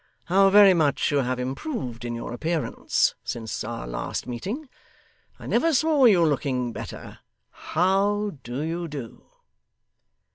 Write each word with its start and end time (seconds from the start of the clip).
How 0.23 0.49
very 0.49 0.73
much 0.73 1.11
you 1.11 1.19
have 1.19 1.37
improved 1.39 2.03
in 2.03 2.15
your 2.15 2.33
appearance 2.33 3.13
since 3.23 3.63
our 3.63 3.85
last 3.85 4.25
meeting! 4.25 4.67
I 5.37 5.45
never 5.45 5.75
saw 5.75 6.05
you 6.05 6.25
looking 6.25 6.73
better. 6.73 7.19
HOW 7.51 8.39
do 8.41 8.63
you 8.63 8.87
do? 8.87 9.25